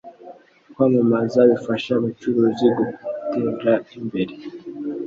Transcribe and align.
Kwamamaza 0.73 1.39
bifasha 1.49 1.89
abacuruzi 1.95 2.67
gutetra 2.77 3.73
imbere 4.01 4.33